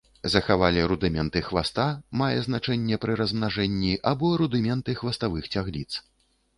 [0.35, 1.85] Захавалі рудыменты хваста,
[2.23, 5.89] мае значэнне пры размнажэнні, або рудыменты хваставых цягліц.